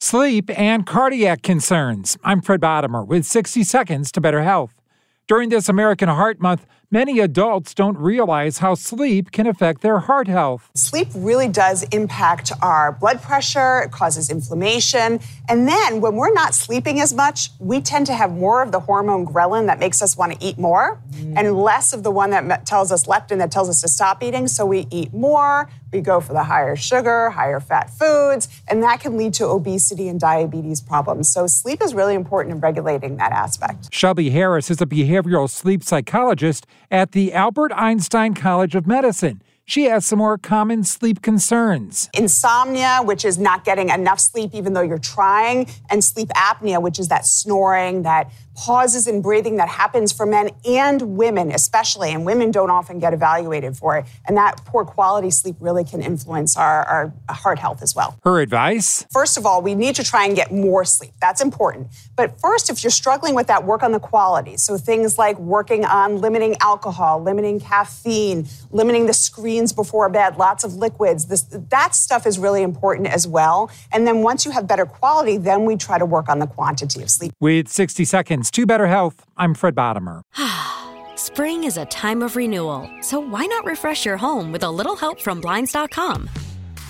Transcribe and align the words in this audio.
Sleep 0.00 0.48
and 0.56 0.86
cardiac 0.86 1.42
concerns. 1.42 2.16
I'm 2.22 2.40
Fred 2.40 2.60
Bodimer 2.60 3.04
with 3.04 3.26
60 3.26 3.64
Seconds 3.64 4.12
to 4.12 4.20
Better 4.20 4.42
Health. 4.42 4.80
During 5.26 5.48
this 5.48 5.68
American 5.68 6.08
Heart 6.08 6.40
Month, 6.40 6.66
many 6.88 7.18
adults 7.18 7.74
don't 7.74 7.98
realize 7.98 8.58
how 8.58 8.74
sleep 8.76 9.32
can 9.32 9.48
affect 9.48 9.80
their 9.80 9.98
heart 9.98 10.28
health. 10.28 10.70
Sleep 10.74 11.08
really 11.16 11.48
does 11.48 11.82
impact 11.90 12.52
our 12.62 12.92
blood 12.92 13.20
pressure, 13.20 13.80
it 13.80 13.90
causes 13.90 14.30
inflammation. 14.30 15.18
And 15.48 15.66
then 15.66 16.00
when 16.00 16.14
we're 16.14 16.32
not 16.32 16.54
sleeping 16.54 17.00
as 17.00 17.12
much, 17.12 17.50
we 17.58 17.80
tend 17.80 18.06
to 18.06 18.14
have 18.14 18.30
more 18.30 18.62
of 18.62 18.70
the 18.70 18.80
hormone 18.80 19.26
ghrelin 19.26 19.66
that 19.66 19.80
makes 19.80 20.00
us 20.00 20.16
want 20.16 20.32
to 20.32 20.46
eat 20.46 20.58
more 20.58 21.02
mm. 21.10 21.34
and 21.36 21.58
less 21.58 21.92
of 21.92 22.04
the 22.04 22.10
one 22.12 22.30
that 22.30 22.64
tells 22.64 22.92
us 22.92 23.04
leptin 23.04 23.38
that 23.38 23.50
tells 23.50 23.68
us 23.68 23.80
to 23.80 23.88
stop 23.88 24.22
eating. 24.22 24.46
So 24.46 24.64
we 24.64 24.86
eat 24.90 25.12
more, 25.12 25.68
we 25.92 26.00
go 26.00 26.20
for 26.20 26.32
the 26.32 26.44
higher 26.44 26.76
sugar, 26.76 27.30
higher 27.30 27.60
fat 27.60 27.90
foods, 27.90 28.48
and 28.68 28.82
that 28.82 29.00
can 29.00 29.16
lead 29.16 29.34
to 29.34 29.46
obesity 29.46 30.08
and 30.08 30.20
diabetes 30.20 30.80
problems. 30.80 31.32
So 31.32 31.46
sleep 31.46 31.82
is 31.82 31.94
really 31.94 32.14
important 32.14 32.54
in 32.54 32.60
regulating 32.60 33.16
that 33.16 33.32
aspect. 33.32 33.92
Shelby 33.92 34.30
Harris 34.30 34.70
is 34.70 34.80
a 34.80 34.86
behavioral 34.86 35.48
sleep 35.48 35.82
psychologist 35.82 36.66
at 36.90 37.12
the 37.12 37.32
Albert 37.32 37.72
Einstein 37.74 38.34
College 38.34 38.74
of 38.74 38.86
Medicine. 38.86 39.42
She 39.68 39.84
has 39.84 40.06
some 40.06 40.20
more 40.20 40.38
common 40.38 40.82
sleep 40.82 41.20
concerns. 41.20 42.08
Insomnia, 42.14 43.00
which 43.04 43.22
is 43.22 43.36
not 43.36 43.66
getting 43.66 43.90
enough 43.90 44.18
sleep 44.18 44.52
even 44.54 44.72
though 44.72 44.80
you're 44.80 44.96
trying, 44.96 45.68
and 45.90 46.02
sleep 46.02 46.30
apnea, 46.30 46.80
which 46.80 46.98
is 46.98 47.08
that 47.08 47.26
snoring, 47.26 48.00
that 48.04 48.32
pauses 48.58 49.06
in 49.06 49.22
breathing 49.22 49.56
that 49.56 49.68
happens 49.68 50.12
for 50.12 50.26
men 50.26 50.50
and 50.64 51.16
women, 51.16 51.52
especially, 51.52 52.12
and 52.12 52.26
women 52.26 52.50
don't 52.50 52.70
often 52.70 52.98
get 52.98 53.14
evaluated 53.14 53.76
for 53.76 53.96
it. 53.96 54.04
And 54.26 54.36
that 54.36 54.56
poor 54.64 54.84
quality 54.84 55.30
sleep 55.30 55.54
really 55.60 55.84
can 55.84 56.02
influence 56.02 56.56
our, 56.56 56.84
our 56.84 57.12
heart 57.30 57.60
health 57.60 57.82
as 57.82 57.94
well. 57.94 58.18
Her 58.24 58.40
advice? 58.40 59.06
First 59.12 59.38
of 59.38 59.46
all, 59.46 59.62
we 59.62 59.76
need 59.76 59.94
to 59.94 60.02
try 60.02 60.26
and 60.26 60.34
get 60.34 60.50
more 60.50 60.84
sleep. 60.84 61.12
That's 61.20 61.40
important. 61.40 61.88
But 62.16 62.40
first, 62.40 62.68
if 62.68 62.82
you're 62.82 62.90
struggling 62.90 63.36
with 63.36 63.46
that, 63.46 63.64
work 63.64 63.84
on 63.84 63.92
the 63.92 64.00
quality. 64.00 64.56
So 64.56 64.76
things 64.76 65.18
like 65.18 65.38
working 65.38 65.84
on 65.84 66.18
limiting 66.18 66.56
alcohol, 66.60 67.22
limiting 67.22 67.60
caffeine, 67.60 68.48
limiting 68.72 69.06
the 69.06 69.14
screens 69.58 69.72
before 69.72 70.08
bed, 70.08 70.36
lots 70.36 70.64
of 70.64 70.74
liquids. 70.74 71.26
This, 71.26 71.42
that 71.70 71.94
stuff 71.94 72.26
is 72.26 72.38
really 72.38 72.62
important 72.62 73.08
as 73.08 73.26
well. 73.26 73.70
And 73.92 74.06
then 74.06 74.22
once 74.22 74.44
you 74.44 74.52
have 74.52 74.66
better 74.68 74.86
quality, 74.86 75.36
then 75.36 75.64
we 75.64 75.76
try 75.76 75.98
to 75.98 76.06
work 76.06 76.28
on 76.28 76.38
the 76.38 76.46
quantity 76.46 77.02
of 77.02 77.10
sleep. 77.10 77.32
With 77.40 77.68
60 77.68 78.04
seconds 78.04 78.50
to 78.52 78.66
Better 78.66 78.86
Health, 78.86 79.24
I'm 79.36 79.54
Fred 79.54 79.74
Bodimer. 79.74 80.22
Spring 81.16 81.64
is 81.64 81.76
a 81.76 81.86
time 81.86 82.22
of 82.22 82.36
renewal, 82.36 82.88
so 83.00 83.18
why 83.18 83.46
not 83.46 83.64
refresh 83.64 84.06
your 84.06 84.16
home 84.16 84.52
with 84.52 84.62
a 84.62 84.70
little 84.70 84.96
help 84.96 85.20
from 85.20 85.40
Blinds.com? 85.40 86.30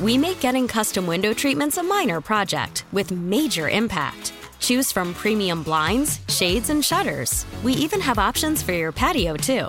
We 0.01 0.19
make 0.19 0.41
getting 0.41 0.69
custom 0.69 1.07
window 1.07 1.33
treatments 1.33 1.79
a 1.79 1.83
minor 1.83 2.21
project 2.21 2.85
with 2.93 3.11
major 3.11 3.69
impact. 3.69 4.33
Choose 4.61 4.93
from 4.93 5.15
premium 5.15 5.63
blinds, 5.63 6.21
shades, 6.29 6.71
and 6.71 6.85
shutters. 6.85 7.47
We 7.63 7.73
even 7.75 8.01
have 8.01 8.19
options 8.19 8.63
for 8.63 8.73
your 8.73 8.93
patio, 8.93 9.37
too. 9.37 9.69